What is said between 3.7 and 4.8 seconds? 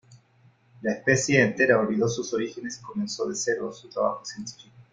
su trabajo científico.